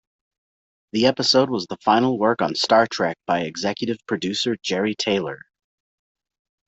The 0.93 1.05
episode 1.05 1.51
was 1.51 1.67
the 1.67 1.77
final 1.77 2.17
work 2.17 2.41
on 2.41 2.55
"Star 2.55 2.87
Trek" 2.87 3.17
by 3.27 3.41
executive 3.41 3.97
producer 4.07 4.55
Jeri 4.63 4.97
Taylor. 4.97 5.37